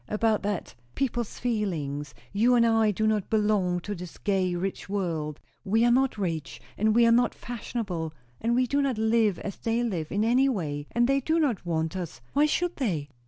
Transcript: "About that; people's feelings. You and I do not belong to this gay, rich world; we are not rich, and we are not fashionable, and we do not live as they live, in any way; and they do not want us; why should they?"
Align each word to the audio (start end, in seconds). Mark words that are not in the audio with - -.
"About 0.07 0.41
that; 0.41 0.73
people's 0.95 1.37
feelings. 1.37 2.15
You 2.33 2.55
and 2.55 2.65
I 2.65 2.89
do 2.89 3.05
not 3.05 3.29
belong 3.29 3.79
to 3.81 3.93
this 3.93 4.17
gay, 4.17 4.55
rich 4.55 4.89
world; 4.89 5.39
we 5.63 5.85
are 5.85 5.91
not 5.91 6.17
rich, 6.17 6.59
and 6.75 6.95
we 6.95 7.05
are 7.05 7.11
not 7.11 7.35
fashionable, 7.35 8.11
and 8.41 8.55
we 8.55 8.65
do 8.65 8.81
not 8.81 8.97
live 8.97 9.37
as 9.37 9.57
they 9.57 9.83
live, 9.83 10.11
in 10.11 10.23
any 10.23 10.49
way; 10.49 10.87
and 10.91 11.07
they 11.07 11.19
do 11.19 11.39
not 11.39 11.67
want 11.67 11.95
us; 11.95 12.19
why 12.33 12.47
should 12.47 12.77
they?" 12.77 13.09